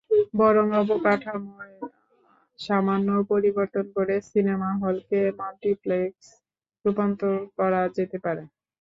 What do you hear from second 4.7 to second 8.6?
হলগুলোকে মাল্টিপ্লেক্সে রূপান্তর করা যেতে পারে।